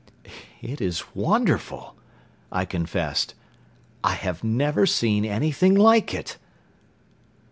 "It 0.63 0.81
is 0.81 1.13
wonderful!" 1.13 1.95
I 2.51 2.65
confessed. 2.65 3.35
"I 4.03 4.15
have 4.15 4.43
never 4.43 4.87
seen 4.87 5.25
anything 5.25 5.75
like 5.75 6.11
it!" 6.11 6.39